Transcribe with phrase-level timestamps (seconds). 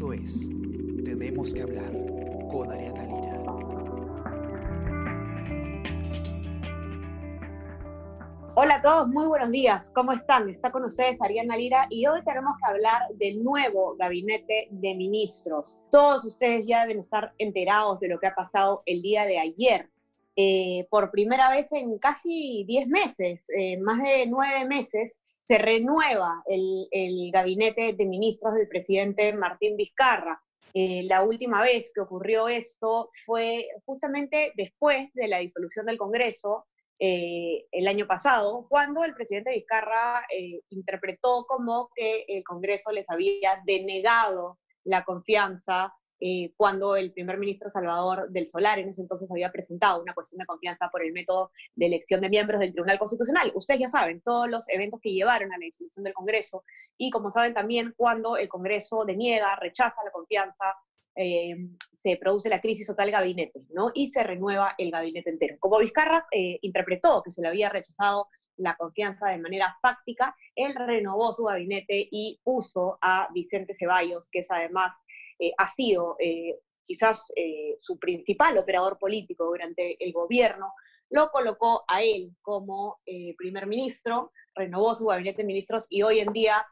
[0.00, 0.48] Esto es
[1.04, 1.92] Tenemos que hablar
[2.50, 3.42] con Ariana Lira.
[8.54, 9.90] Hola a todos, muy buenos días.
[9.94, 10.48] ¿Cómo están?
[10.48, 15.84] Está con ustedes Ariana Lira y hoy tenemos que hablar del nuevo gabinete de ministros.
[15.90, 19.90] Todos ustedes ya deben estar enterados de lo que ha pasado el día de ayer.
[20.42, 26.42] Eh, por primera vez en casi 10 meses, eh, más de 9 meses, se renueva
[26.46, 30.42] el, el, gabinete de ministros del presidente Martín Vizcarra.
[30.72, 36.66] Eh, la última vez que ocurrió esto fue justamente después de la disolución del Congreso,
[36.98, 43.10] eh, el año pasado, cuando el presidente Vizcarra eh, interpretó como que el Congreso les
[43.10, 49.30] había denegado la confianza eh, cuando el primer ministro Salvador del Solar en ese entonces
[49.30, 52.98] había presentado una cuestión de confianza por el método de elección de miembros del Tribunal
[52.98, 53.52] Constitucional.
[53.54, 56.64] Ustedes ya saben todos los eventos que llevaron a la disolución del Congreso
[56.98, 60.76] y como saben también cuando el Congreso deniega, rechaza la confianza,
[61.16, 61.56] eh,
[61.92, 63.90] se produce la crisis total gabinete, ¿no?
[63.94, 65.56] Y se renueva el gabinete entero.
[65.58, 70.74] Como Vizcarra eh, interpretó que se le había rechazado la confianza de manera fáctica, él
[70.74, 74.92] renovó su gabinete y puso a Vicente Ceballos, que es además
[75.40, 80.74] eh, ha sido eh, quizás eh, su principal operador político durante el gobierno,
[81.08, 83.00] lo colocó a él como
[83.36, 86.64] primer ministro, renovó su gabinete de ministros y hoy en día,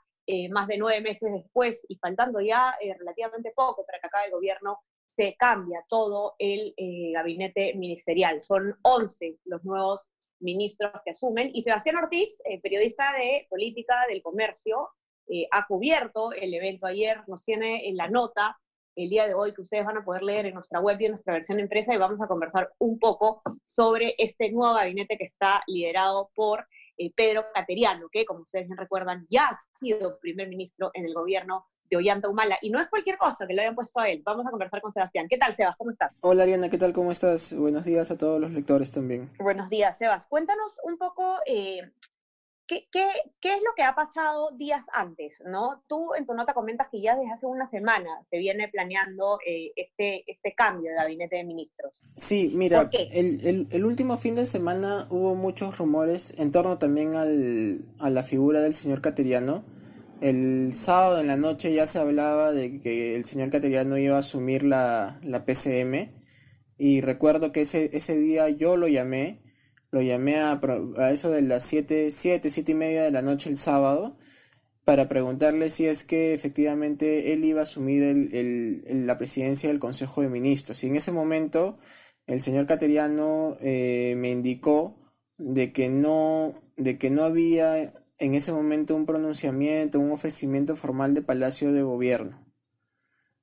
[0.50, 4.78] más de nueve meses después y faltando ya relativamente poco para que acabe el gobierno,
[5.16, 6.72] se cambia todo el
[7.12, 8.41] gabinete ministerial.
[8.41, 10.08] Son 11 los nuevos
[10.39, 14.89] ministros que asumen y Sebastián Ortiz, periodista de política del comercio,
[15.29, 18.59] eh, ha cubierto el evento ayer, nos tiene en la nota
[18.97, 21.12] el día de hoy que ustedes van a poder leer en nuestra web y en
[21.12, 25.62] nuestra versión empresa y vamos a conversar un poco sobre este nuevo gabinete que está
[25.69, 30.91] liderado por eh, Pedro Cateriano, que como ustedes bien recuerdan ya ha sido primer ministro
[30.95, 34.01] en el gobierno de Ollanta Humala y no es cualquier cosa que lo hayan puesto
[34.01, 34.20] a él.
[34.25, 35.29] Vamos a conversar con Sebastián.
[35.29, 35.77] ¿Qué tal, Sebas?
[35.77, 36.14] ¿Cómo estás?
[36.23, 36.92] Hola, Ariana, ¿qué tal?
[36.92, 37.55] ¿Cómo estás?
[37.57, 39.31] Buenos días a todos los lectores también.
[39.39, 40.27] Buenos días, Sebas.
[40.27, 41.83] Cuéntanos un poco eh,
[42.68, 43.06] ¿Qué, qué,
[43.40, 45.42] qué es lo que ha pasado días antes?
[45.46, 45.83] ¿no?
[45.89, 49.73] Tú en tu nota comentas que ya desde hace una semana se viene planeando eh,
[49.74, 52.05] este, este cambio de gabinete de ministros.
[52.14, 57.14] Sí, mira, el, el, el, último fin de semana hubo muchos rumores en torno también
[57.14, 59.64] al, a la figura del señor Cateriano.
[60.20, 64.20] El sábado en la noche ya se hablaba de que el señor Cateriano iba a
[64.20, 66.11] asumir la, la PCM
[66.77, 69.48] y recuerdo que ese, ese día yo lo llamé
[69.91, 70.61] lo llamé a,
[70.99, 74.17] a eso de las 7, 7, 7 y media de la noche el sábado
[74.85, 79.79] para preguntarle si es que efectivamente él iba a asumir el, el, la presidencia del
[79.79, 80.83] Consejo de Ministros.
[80.83, 81.79] Y en ese momento
[82.27, 84.97] el señor Cateriano eh, me indicó
[85.37, 91.15] de que no, de que no había en ese momento un pronunciamiento, un ofrecimiento formal
[91.15, 92.45] de Palacio de Gobierno.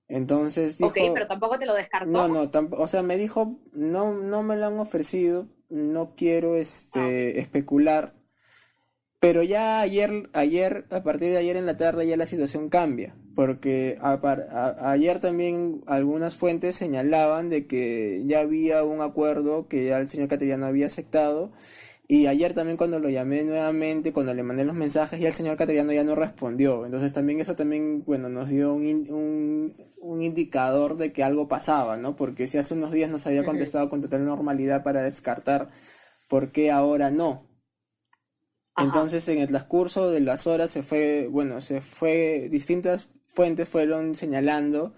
[0.08, 0.90] Entonces dijo...
[0.90, 2.10] Ok, pero tampoco te lo descartó.
[2.10, 7.00] No, no, o sea, me dijo, no, no me lo han ofrecido, no quiero este,
[7.00, 7.40] ah.
[7.40, 8.14] especular,
[9.20, 13.16] pero ya ayer, ayer, a partir de ayer en la tarde ya la situación cambia,
[13.34, 20.10] porque ayer también algunas fuentes señalaban de que ya había un acuerdo que ya el
[20.10, 21.52] señor Cateriano había aceptado
[22.08, 25.58] y ayer también cuando lo llamé nuevamente, cuando le mandé los mensajes, ya el señor
[25.58, 26.86] Cateriano ya no respondió.
[26.86, 31.98] Entonces también eso también, bueno, nos dio un, un, un, indicador de que algo pasaba,
[31.98, 32.16] ¿no?
[32.16, 35.72] Porque si hace unos días nos había contestado con total normalidad para descartar,
[36.30, 37.50] ¿por qué ahora no?
[38.78, 44.14] Entonces en el transcurso de las horas se fue, bueno, se fue, distintas fuentes fueron
[44.16, 44.94] señalando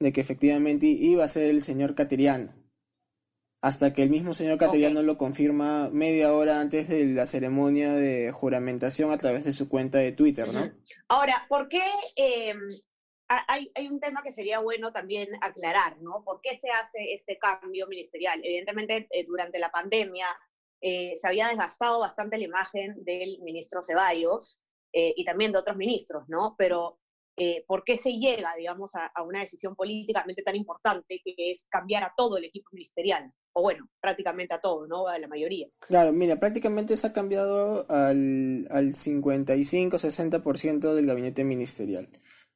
[0.00, 2.57] de que efectivamente iba a ser el señor Cateriano
[3.60, 8.30] hasta que el mismo señor Cateriano lo confirma media hora antes de la ceremonia de
[8.30, 10.70] juramentación a través de su cuenta de Twitter, ¿no?
[11.08, 11.82] Ahora, ¿por qué
[12.16, 12.60] em,
[13.26, 16.22] hay, hay, un tema que sería bueno también aclarar, ¿no?
[16.24, 18.40] ¿Por qué se hace este cambio ministerial?
[18.44, 20.26] Evidentemente, eh, durante la pandemia
[20.80, 25.76] eh, se había desgastado bastante la imagen del ministro Ceballos eh, y también de otros
[25.76, 26.54] ministros, ¿no?
[26.56, 27.00] Pero
[27.38, 32.02] eh, por qué se llega, digamos, a, una decisión políticamente tan importante que es cambiar
[32.02, 35.06] a todo el equipo ministerial, o bueno, prácticamente a todo, ¿no?
[35.06, 35.68] A la mayoría.
[35.78, 42.08] Claro, mira, prácticamente se ha cambiado al, al 55-60% del gabinete ministerial.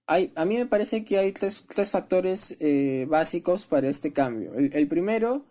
[0.06, 4.55] Hay, a mí me parece que hay tres, tres factores eh, básicos para este cambio.
[4.55, 5.46] El, el primero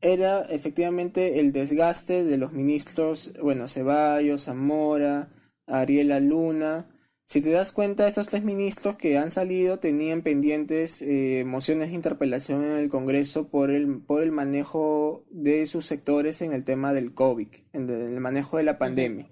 [0.00, 5.30] era efectivamente el desgaste de los ministros, bueno, Ceballos, Zamora,
[5.66, 6.95] Ariela Luna,
[7.26, 11.96] si te das cuenta, estos tres ministros que han salido tenían pendientes eh, mociones de
[11.96, 16.92] interpelación en el Congreso por el, por el manejo de sus sectores en el tema
[16.92, 19.28] del COVID, en el manejo de la pandemia.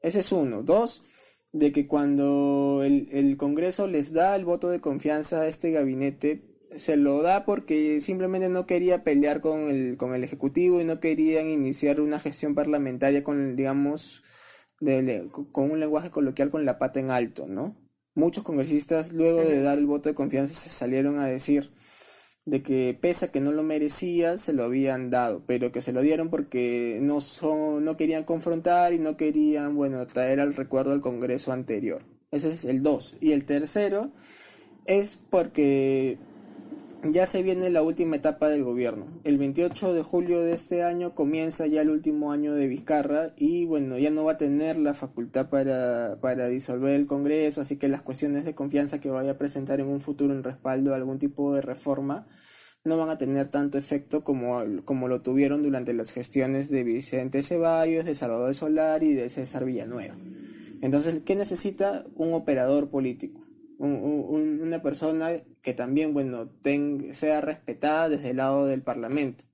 [0.00, 0.62] Ese es uno.
[0.62, 1.04] Dos,
[1.52, 6.48] de que cuando el, el Congreso les da el voto de confianza a este gabinete,
[6.76, 10.98] se lo da porque simplemente no quería pelear con el, con el Ejecutivo y no
[10.98, 14.24] querían iniciar una gestión parlamentaria con, digamos,
[15.52, 17.76] con un lenguaje coloquial con la pata en alto, ¿no?
[18.14, 21.70] Muchos congresistas luego de dar el voto de confianza se salieron a decir
[22.48, 25.92] de que pese a que no lo merecía, se lo habían dado, pero que se
[25.92, 30.92] lo dieron porque no, son, no querían confrontar y no querían, bueno, traer al recuerdo
[30.92, 32.02] al Congreso anterior.
[32.30, 33.16] Ese es el 2.
[33.20, 34.12] Y el tercero
[34.86, 36.18] es porque
[37.02, 39.06] ya se viene la última etapa del gobierno.
[39.24, 43.64] El 28 de julio de este año comienza ya el último año de Vizcarra y
[43.66, 47.88] bueno, ya no va a tener la facultad para, para disolver el Congreso, así que
[47.88, 51.18] las cuestiones de confianza que vaya a presentar en un futuro en respaldo a algún
[51.18, 52.26] tipo de reforma
[52.84, 57.42] no van a tener tanto efecto como, como lo tuvieron durante las gestiones de Vicente
[57.42, 60.16] Ceballos, de Salvador Solar y de César Villanueva.
[60.80, 63.47] Entonces, ¿qué necesita un operador político?
[63.78, 65.30] Una persona
[65.62, 66.50] que también, bueno,
[67.12, 69.44] sea respetada desde el lado del Parlamento.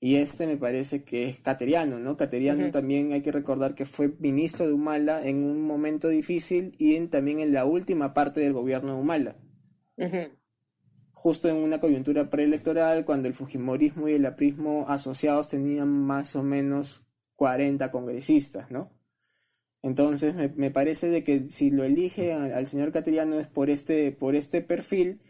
[0.00, 2.16] Y este me parece que es Cateriano, ¿no?
[2.16, 6.94] Cateriano también hay que recordar que fue ministro de Humala en un momento difícil y
[6.94, 9.36] en, también en la última parte del gobierno de Humala.
[11.12, 16.44] Justo en una coyuntura preelectoral, cuando el Fujimorismo y el aprismo asociados tenían más o
[16.44, 17.04] menos
[17.34, 18.97] 40 congresistas, ¿no?
[19.82, 24.34] Entonces me, parece de que si lo elige al, señor Cateriano es por este, por
[24.34, 25.20] este perfil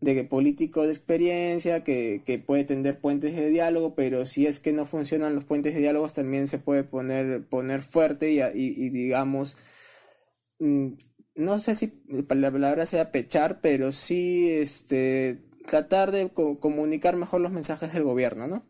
[0.00, 4.72] de que político de experiencia, que, puede tender puentes de diálogo, pero si es que
[4.72, 9.56] no funcionan los puentes de diálogo también se puede poner, poner fuerte y, y, digamos,
[10.58, 10.92] mm,
[11.36, 17.52] no sé si la palabra sea pechar, pero sí este, tratar de comunicar mejor los
[17.52, 18.66] mensajes del gobierno, ¿no?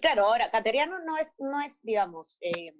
[0.00, 2.74] Claro, ahora, Cateriano no es, no es digamos, eh,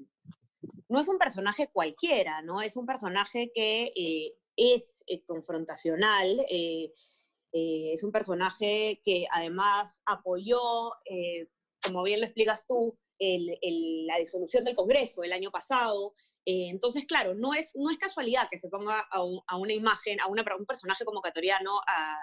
[0.89, 2.61] no es un personaje cualquiera, ¿no?
[2.63, 6.93] Es un personaje que eh, es eh, confrontacional, eh,
[7.53, 10.61] es un personaje que además apoyó,
[11.85, 16.15] como bien lo explicas tú, la disolución del Congreso el año pasado.
[16.45, 20.45] entonces, claro, no es, no es casualidad que se ponga a, una imagen, a, una,
[20.57, 22.17] un personaje como Catoriano a,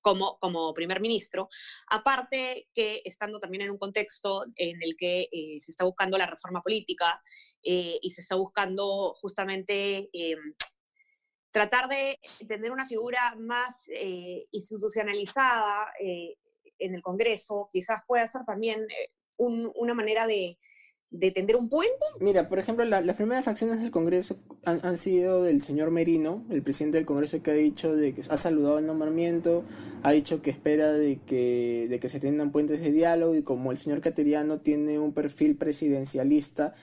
[0.00, 1.48] como, como primer ministro,
[1.88, 6.26] aparte que estando también en un contexto en el que eh, se está buscando la
[6.26, 7.22] reforma política
[7.62, 10.36] eh, y se está buscando justamente eh,
[11.50, 13.88] tratar de tener una figura más
[14.52, 18.86] institucionalizada en el Congreso, quizás pueda ser también
[19.36, 20.56] una manera de,
[21.10, 22.04] de tender un puente?
[22.20, 27.06] Mira, por ejemplo, las primeras del Congreso han, sido del señor Merino, el presidente del
[27.06, 29.64] Congreso que ha dicho de que ha saludado el nombramiento,
[30.02, 33.72] ha dicho que espera de que, de que se tengan puentes de diálogo y como
[33.72, 36.74] el señor Cateriano tiene un perfil presidencialista,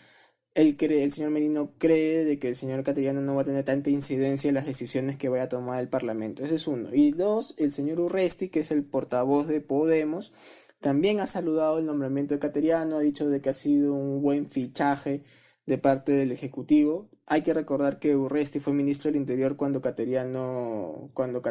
[0.57, 3.63] él cree, el señor Merino cree de que el señor Cateriano no va a tener
[3.63, 6.43] tanta incidencia en las decisiones que vaya a tomar el Parlamento.
[6.43, 6.89] Ese es uno.
[6.91, 10.33] Y dos, el señor Urresti, que es el portavoz de Podemos,
[10.79, 14.45] también ha saludado el nombramiento de Cateriano, ha dicho de que ha sido un buen
[14.45, 15.23] fichaje
[15.65, 17.09] de parte del Ejecutivo.
[17.25, 21.41] Hay que recordar que Urresti fue ministro del Interior cuando Cateriano, cuando,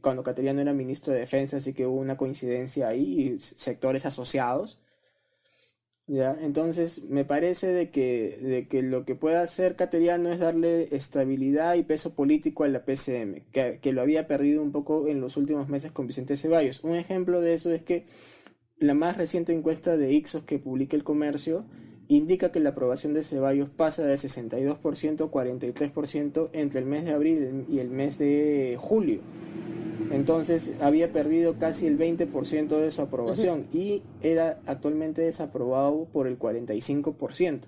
[0.00, 4.80] cuando Cateriano era ministro de Defensa, así que hubo una coincidencia ahí, y sectores asociados.
[6.08, 6.36] ¿Ya?
[6.40, 11.76] Entonces, me parece de que, de que lo que puede hacer Cateriano es darle estabilidad
[11.76, 15.36] y peso político a la PCM, que, que lo había perdido un poco en los
[15.36, 16.82] últimos meses con Vicente Ceballos.
[16.82, 18.06] Un ejemplo de eso es que
[18.80, 21.64] la más reciente encuesta de Ixos que publica el comercio
[22.08, 27.12] indica que la aprobación de Ceballos pasa de 62% a 43% entre el mes de
[27.12, 29.20] abril y el mes de julio.
[30.10, 36.36] Entonces había perdido casi el 20% de su aprobación y era actualmente desaprobado por el
[36.36, 37.60] 45%.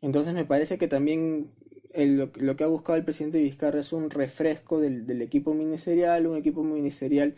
[0.00, 1.52] Entonces me parece que también
[1.94, 6.36] lo, que ha buscado el presidente Vizcarra es un refresco del, del equipo ministerial, un
[6.36, 7.34] equipo ministerial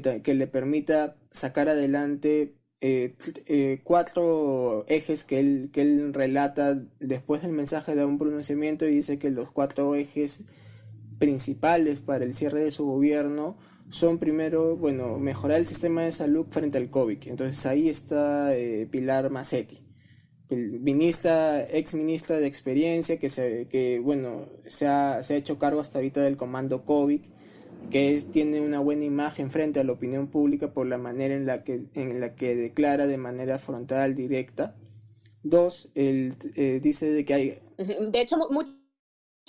[0.00, 3.14] que, le permita sacar adelante eh,
[3.46, 8.94] eh, cuatro ejes que él, que él relata después del mensaje de un pronunciamiento y
[8.94, 10.44] dice que los cuatro ejes
[11.18, 13.56] principales para el cierre de su gobierno
[13.90, 17.18] son primero, bueno, mejorar el sistema de salud frente al COVID.
[17.26, 19.84] Entonces ahí está eh, Pilar Macetti,
[20.48, 25.80] ministra, ex ministra de experiencia que, se, que bueno, se ha, se ha hecho cargo
[25.80, 27.20] hasta ahorita del comando COVID
[27.90, 31.62] que tiene una buena imagen frente a la opinión pública por la manera en la
[31.64, 34.74] que, en la que declara de manera frontal, directa.
[35.42, 37.58] Dos, él eh, dice de que hay...
[37.76, 38.70] De hecho, mucho,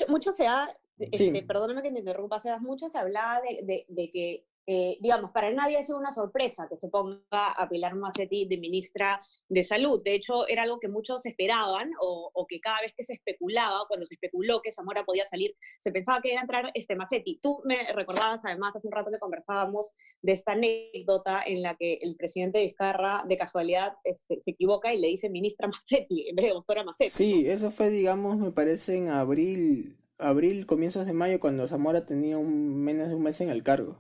[0.08, 4.98] mucho se ha, este, perdóname que te interrumpa, mucho se hablaba de, de, que eh,
[5.02, 9.22] digamos, para nadie ha sido una sorpresa que se ponga a Pilar Macetti de ministra
[9.50, 10.02] de Salud.
[10.04, 14.06] De hecho, era algo que muchos esperaban o, que cada vez que se especulaba, cuando
[14.06, 17.40] se especuló que Zamora podía salir, se pensaba que iba a entrar este Macetti.
[17.42, 19.92] Tú me recordabas, además, hace un rato que conversábamos
[20.22, 25.00] de esta anécdota en la que el presidente Vizcarra, de casualidad, este, se equivoca y
[25.00, 27.10] le dice ministra Macetti en vez de doctora Macetti.
[27.10, 32.38] Sí, eso fue, digamos, me parece en abril, abril, comienzos de mayo, cuando Zamora tenía
[32.38, 33.98] un, menos de un mes en el cargo.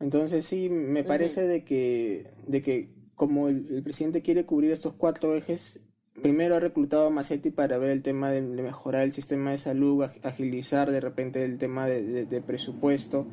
[0.00, 5.34] Entonces sí, me parece de que, de que como el, presidente quiere cubrir estos cuatro
[5.34, 5.80] ejes,
[6.20, 10.04] primero ha reclutado a Macetti para ver el tema de, mejorar el sistema de salud,
[10.22, 13.26] agilizar de repente el tema de, presupuesto.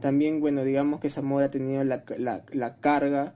[0.00, 2.04] También, bueno, digamos que Zamora ha tenido la,
[2.80, 3.34] carga,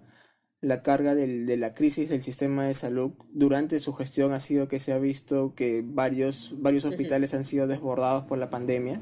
[0.60, 3.12] la carga de la crisis del sistema de salud.
[3.32, 7.66] Durante su gestión ha sido que se ha visto que varios, varios hospitales han sido
[7.66, 9.00] desbordados por la pandemia.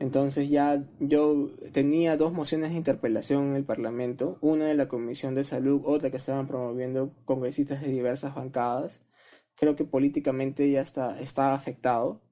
[0.00, 5.34] Entonces ya yo tenía dos mociones de interpelación en el Parlamento, una de la Comisión
[5.34, 9.00] de Salud, otra que estaban promoviendo congresistas de diversas bancadas.
[9.56, 12.22] Creo que políticamente ya está, afectado.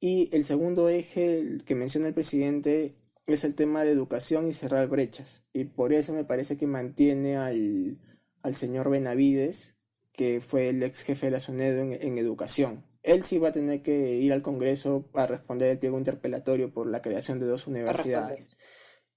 [0.00, 2.96] Y el segundo eje que menciona el presidente
[3.26, 5.44] es el tema de educación y cerrar brechas.
[5.54, 7.98] Y por eso me parece que mantiene al,
[8.42, 9.76] al señor Benavides,
[10.12, 13.82] que fue el ex jefe de la SUNEDO en educación él sí va a tener
[13.82, 18.48] que ir al Congreso a responder el pliego interpelatorio por la creación de dos universidades.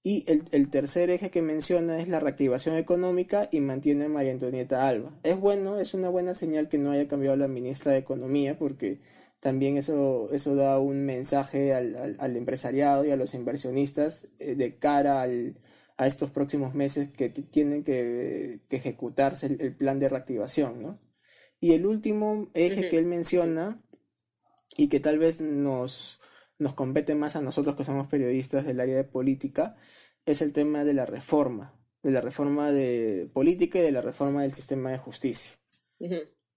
[0.04, 4.88] Y el, tercer eje que menciona es la reactivación económica y mantiene a María Antonieta
[4.88, 5.16] Alba.
[5.22, 9.00] Es bueno, es una buena señal que no haya cambiado la ministra de Economía porque
[9.38, 15.22] también eso, eso da un mensaje al, empresariado y a los inversionistas eh, de cara
[15.22, 20.98] a estos próximos meses que tienen que, ejecutarse el, el, plan de reactivación, ¿no?
[21.62, 23.80] Y el último eje que él menciona
[24.76, 26.18] y que tal vez nos,
[26.58, 29.76] nos compete más a nosotros que somos periodistas del área de política
[30.26, 34.42] es el tema de la reforma, de la reforma de política y de la reforma
[34.42, 35.52] del sistema de justicia.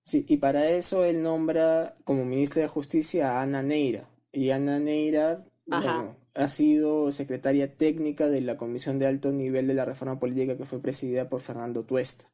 [0.01, 4.09] Sí, y para eso él nombra como ministra de Justicia a Ana Neira.
[4.31, 9.85] Y Ana Neira ha sido secretaria técnica de la Comisión de Alto Nivel de la
[9.85, 12.25] Reforma Política que fue presidida por Fernando Tuesta.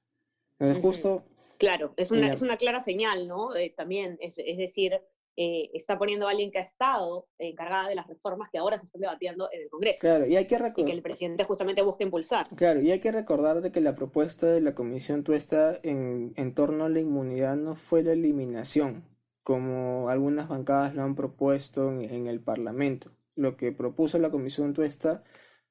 [0.57, 1.25] Entonces, justo
[1.61, 3.55] Claro, es una, es una clara señal, ¿no?
[3.55, 4.99] Eh, también, es, es decir,
[5.37, 8.85] eh, está poniendo a alguien que ha estado encargada de las reformas que ahora se
[8.85, 9.99] están debatiendo en el Congreso.
[10.01, 12.47] Claro, y hay que Y que el presidente justamente busca impulsar.
[12.55, 16.55] Claro, y hay que recordar de que la propuesta de la Comisión Tuesta en, en
[16.55, 19.05] torno a la inmunidad no fue la eliminación,
[19.43, 23.11] como algunas bancadas lo han propuesto en, en el Parlamento.
[23.35, 25.23] Lo que propuso la Comisión Tuesta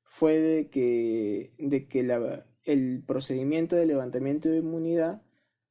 [0.05, 5.23] fue de que, de que la, el procedimiento de levantamiento de inmunidad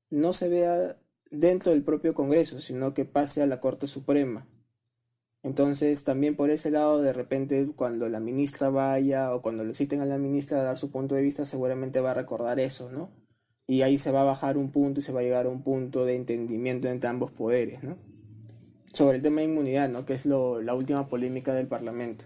[0.10, 0.98] no se vea
[1.32, 4.48] dentro del propio Congreso, sino que pase a la Corte Suprema.
[5.42, 10.02] Entonces, también por ese lado, de repente, cuando la ministra vaya o cuando le citen
[10.02, 13.10] a la ministra a dar su punto de vista, seguramente va a recordar eso, ¿no?
[13.66, 15.64] Y ahí se va a bajar un punto y se va a llegar a un
[15.64, 17.98] punto de entendimiento entre ambos poderes, ¿no?
[18.94, 20.06] Sobre el tema de inmunidad, ¿no?
[20.06, 22.26] Que es lo, la última polémica del Parlamento.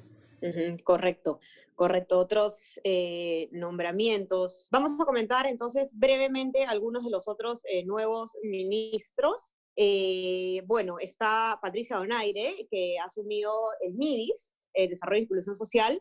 [0.84, 1.40] Correcto.
[1.76, 4.68] Correcto, otros eh, nombramientos.
[4.72, 9.56] Vamos a comentar entonces brevemente algunos de los otros eh, nuevos ministros.
[9.76, 16.00] Eh, bueno, está Patricia Donaire, que ha asumido el MIDIS, Desarrollo e Inclusión Social.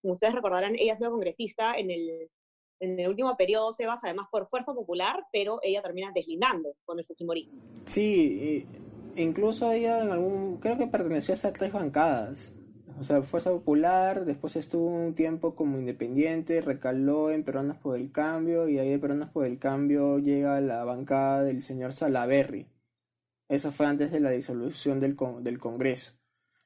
[0.00, 2.30] Como ustedes recordarán, ella ha sido congresista en el,
[2.80, 7.04] en el último periodo, Sebas, además por fuerza popular, pero ella termina deslindando con el
[7.04, 7.60] Fujimorismo.
[7.84, 8.66] Sí,
[9.16, 12.54] incluso ella en algún, creo que perteneció hasta tres bancadas
[13.00, 18.12] o sea, Fuerza Popular, después estuvo un tiempo como independiente, recaló en Peruanos por el
[18.12, 22.66] Cambio y ahí de Peruanos por el Cambio llega la bancada del señor Salaberry.
[23.48, 26.12] Eso fue antes de la disolución del, del Congreso.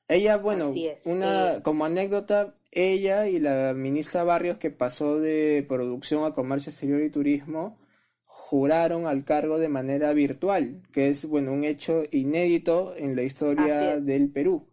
[0.09, 0.75] Ella, bueno,
[1.05, 7.01] una, como anécdota, ella y la ministra Barrios que pasó de producción a comercio exterior
[7.01, 7.79] y turismo
[8.25, 14.01] juraron al cargo de manera virtual, que es, bueno, un hecho inédito en la historia
[14.01, 14.67] del Perú.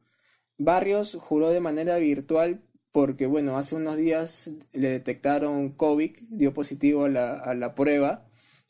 [0.64, 7.06] Barrios juró de manera virtual porque, bueno, hace unos días le detectaron COVID, dio positivo
[7.06, 8.28] a la, a la prueba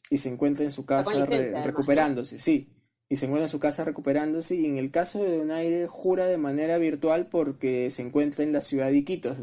[0.10, 2.78] y se encuentra en su casa recuperándose, sí.
[3.10, 6.38] Y se encuentra en su casa recuperándose y en el caso de Donaire jura de
[6.38, 9.40] manera virtual porque se encuentra en la ciudad de Iquitos,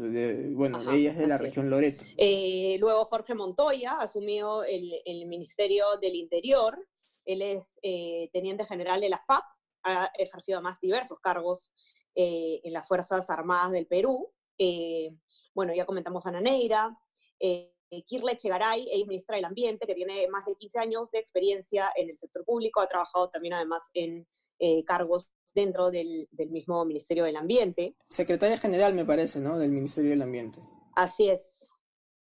[0.53, 2.03] bueno, ella es de la región Loreto.
[2.17, 6.79] Eh, luego Jorge Montoya asumió el, el, Ministerio del Interior,
[7.25, 9.43] él es eh, teniente general de la FAP,
[9.83, 11.71] ha ejercido más diversos cargos
[12.15, 14.31] eh, en las Fuerzas Armadas del Perú.
[14.57, 15.15] Eh,
[15.53, 16.97] bueno, ya comentamos a Naneira.
[17.39, 17.73] Eh,
[18.05, 21.91] Kirle Chegaray, ella es ministra del Ambiente, que tiene más de 15 años de experiencia
[21.95, 24.27] en el sector público, ha trabajado también además en
[24.85, 27.95] cargos dentro del, del, mismo Ministerio del Ambiente.
[28.07, 29.57] Secretaria General, me parece, ¿no?
[29.57, 30.59] Del Ministerio del Ambiente.
[30.93, 31.59] Así es,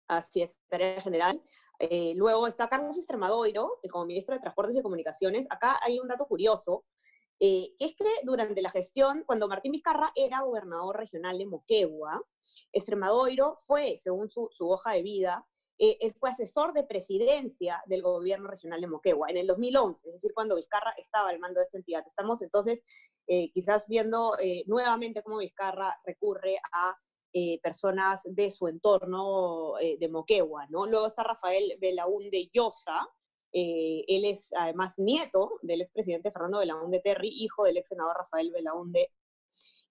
[0.08, 1.40] Así es, tarea general.
[1.78, 5.46] Eh, luego está Carlos Extremadoiro, como ministro de Transportes y Comunicaciones.
[5.50, 6.84] Acá hay un dato curioso,
[7.40, 12.22] eh, que es que durante la gestión, cuando Martín Vizcarra era gobernador regional de Moquegua,
[12.72, 15.46] Extremadoiro fue, según su, hoja de vida,
[15.78, 20.14] eh, él fue asesor de presidencia del gobierno regional de Moquegua en el 2011, es
[20.14, 22.04] decir, cuando Vizcarra estaba al mando de esa entidad.
[22.06, 22.84] Estamos entonces
[23.52, 24.34] quizás viendo
[24.66, 26.96] nuevamente cómo Vizcarra recurre a
[27.34, 30.86] eh, personas de su entorno eh, de Moquegua, ¿no?
[30.86, 33.06] Luego está Rafael Belaúnde Llosa,
[33.52, 38.50] eh, él es además nieto del expresidente Fernando Belaúnde Terry, hijo del ex senador Rafael
[38.52, 39.10] Belaúnde,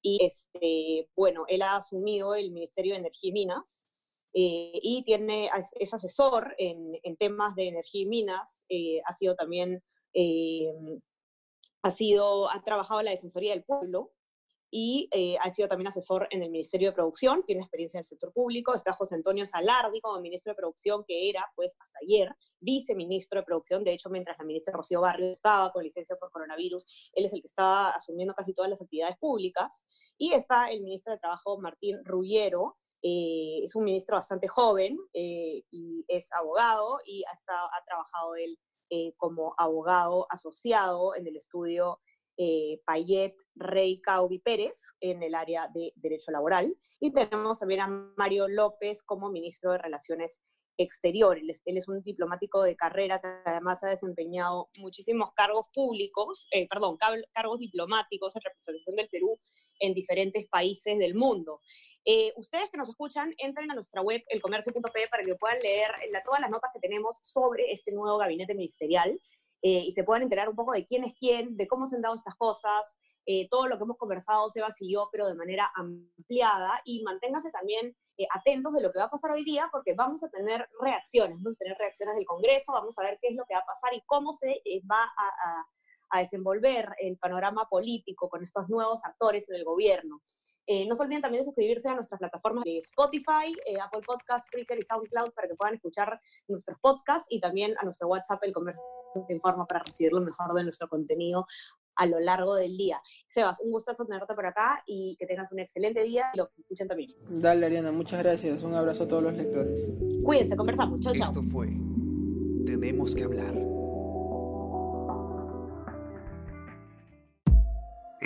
[0.01, 3.89] y este, bueno, él ha asumido el Ministerio de Energía y Minas,
[4.33, 5.49] y tiene,
[5.79, 8.65] es asesor en, temas de energía y minas,
[9.05, 9.83] ha sido también,
[11.81, 14.11] ha sido, ha trabajado en la Defensoría del Pueblo,
[14.69, 18.05] y eh, ha sido también asesor en el Ministerio de Producción, tiene experiencia en el
[18.05, 18.75] sector público.
[18.75, 23.45] Está José Antonio Salardi como ministro de Producción, que era, pues, hasta ayer, viceministro de
[23.45, 23.83] Producción.
[23.83, 27.41] De hecho, mientras la ministra Rocío Barrio estaba con licencia por coronavirus, él es el
[27.41, 29.85] que estaba asumiendo casi todas las actividades públicas.
[30.17, 35.61] Y está el ministro de Trabajo, Martín Rullero, eh, es un ministro bastante joven eh,
[35.69, 38.57] y es abogado y ha, ha trabajado él
[39.17, 41.99] como abogado asociado en el estudio
[42.37, 46.75] eh, Payet Rey Caubi Pérez en el área de Derecho Laboral.
[46.99, 50.41] Y tenemos también a Mario López como ministro de Relaciones
[50.79, 51.63] Exteriores.
[51.65, 56.97] Él es un diplomático de carrera que además ha desempeñado muchísimos cargos públicos, eh, perdón,
[57.33, 59.39] cargos diplomáticos en representación del Perú
[59.79, 61.61] en diferentes países del mundo.
[62.05, 65.89] Eh, ustedes que nos escuchan, entren a nuestra web, elcomercio.p, para que puedan leer
[66.23, 69.19] todas las notas que tenemos sobre este nuevo gabinete ministerial.
[69.61, 72.01] Eh, y se puedan enterar un poco de quién es quién, de cómo se han
[72.01, 75.69] dado estas cosas, eh, todo lo que hemos conversado, Sebas y yo, pero de manera
[75.75, 79.93] ampliada, y manténganse también eh, atentos de lo que va a pasar hoy día, porque
[79.93, 83.35] vamos a tener reacciones, vamos a tener reacciones del Congreso, vamos a ver qué es
[83.35, 85.11] lo que va a pasar y cómo se va
[86.09, 90.21] a desenvolver el panorama político con estos nuevos actores en el gobierno.
[90.87, 94.83] No se olviden también de suscribirse a nuestras plataformas de Spotify, Apple Podcast, Spreaker y
[94.83, 98.83] SoundCloud para que puedan escuchar nuestros podcasts y también a nuestro WhatsApp, el comercio
[99.27, 101.45] te informa para recibir lo mejor de nuestro contenido
[101.95, 103.01] a lo largo del día.
[103.27, 106.87] Sebas, un gustazo tenerte por acá y que tengas un excelente día y lo escuchen
[106.87, 107.09] también.
[107.27, 108.61] Dale, Ariana, muchas gracias.
[108.63, 109.91] Un abrazo a todos los lectores.
[110.23, 110.99] Cuídense, conversamos.
[111.01, 111.23] Chao, chao.
[111.23, 111.67] Esto fue
[112.65, 113.67] Tenemos que hablar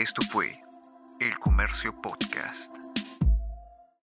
[0.01, 0.59] Esto fue
[1.19, 3.00] El Comercio Podcast.